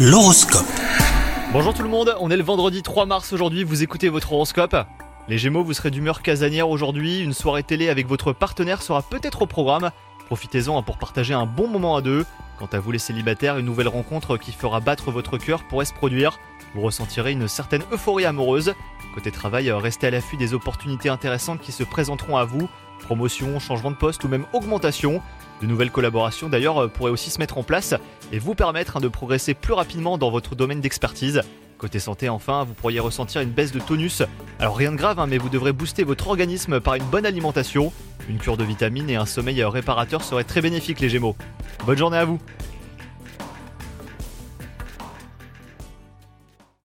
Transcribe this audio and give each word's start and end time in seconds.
L'horoscope. 0.00 0.64
Bonjour 1.52 1.74
tout 1.74 1.82
le 1.82 1.88
monde, 1.88 2.14
on 2.20 2.30
est 2.30 2.36
le 2.36 2.44
vendredi 2.44 2.84
3 2.84 3.04
mars 3.04 3.32
aujourd'hui, 3.32 3.64
vous 3.64 3.82
écoutez 3.82 4.08
votre 4.08 4.32
horoscope. 4.32 4.76
Les 5.26 5.38
Gémeaux, 5.38 5.64
vous 5.64 5.72
serez 5.72 5.90
d'humeur 5.90 6.22
casanière 6.22 6.70
aujourd'hui, 6.70 7.18
une 7.18 7.32
soirée 7.32 7.64
télé 7.64 7.88
avec 7.88 8.06
votre 8.06 8.32
partenaire 8.32 8.80
sera 8.80 9.02
peut-être 9.02 9.42
au 9.42 9.46
programme. 9.46 9.90
Profitez-en 10.26 10.78
hein, 10.78 10.82
pour 10.82 10.98
partager 10.98 11.34
un 11.34 11.46
bon 11.46 11.66
moment 11.66 11.96
à 11.96 12.00
deux. 12.00 12.24
Quant 12.60 12.68
à 12.70 12.78
vous 12.78 12.92
les 12.92 13.00
célibataires, 13.00 13.58
une 13.58 13.66
nouvelle 13.66 13.88
rencontre 13.88 14.36
qui 14.36 14.52
fera 14.52 14.78
battre 14.78 15.10
votre 15.10 15.36
cœur 15.36 15.64
pourrait 15.64 15.84
se 15.84 15.94
produire. 15.94 16.38
Vous 16.76 16.82
ressentirez 16.82 17.32
une 17.32 17.48
certaine 17.48 17.82
euphorie 17.90 18.24
amoureuse. 18.24 18.74
Côté 19.14 19.32
travail, 19.32 19.68
restez 19.72 20.06
à 20.06 20.10
l'affût 20.10 20.36
des 20.36 20.54
opportunités 20.54 21.08
intéressantes 21.08 21.60
qui 21.60 21.72
se 21.72 21.82
présenteront 21.82 22.36
à 22.36 22.44
vous. 22.44 22.68
Promotion, 23.00 23.58
changement 23.58 23.90
de 23.90 23.96
poste 23.96 24.22
ou 24.22 24.28
même 24.28 24.46
augmentation. 24.52 25.22
De 25.60 25.66
nouvelles 25.66 25.90
collaborations 25.90 26.48
d'ailleurs 26.48 26.90
pourraient 26.90 27.10
aussi 27.10 27.30
se 27.30 27.38
mettre 27.38 27.58
en 27.58 27.62
place 27.62 27.94
et 28.32 28.38
vous 28.38 28.54
permettre 28.54 28.96
hein, 28.96 29.00
de 29.00 29.08
progresser 29.08 29.54
plus 29.54 29.72
rapidement 29.72 30.18
dans 30.18 30.30
votre 30.30 30.54
domaine 30.54 30.80
d'expertise. 30.80 31.42
Côté 31.78 32.00
santé 32.00 32.28
enfin, 32.28 32.64
vous 32.64 32.74
pourriez 32.74 32.98
ressentir 32.98 33.40
une 33.40 33.50
baisse 33.50 33.72
de 33.72 33.78
tonus. 33.78 34.22
Alors 34.58 34.76
rien 34.76 34.90
de 34.92 34.96
grave, 34.96 35.20
hein, 35.20 35.26
mais 35.28 35.38
vous 35.38 35.48
devrez 35.48 35.72
booster 35.72 36.02
votre 36.02 36.28
organisme 36.28 36.80
par 36.80 36.94
une 36.94 37.04
bonne 37.04 37.24
alimentation. 37.24 37.92
Une 38.28 38.38
cure 38.38 38.56
de 38.56 38.64
vitamines 38.64 39.08
et 39.10 39.16
un 39.16 39.26
sommeil 39.26 39.62
réparateur 39.64 40.22
seraient 40.22 40.44
très 40.44 40.60
bénéfiques 40.60 41.00
les 41.00 41.08
Gémeaux. 41.08 41.36
Bonne 41.86 41.98
journée 41.98 42.18
à 42.18 42.24
vous 42.24 42.38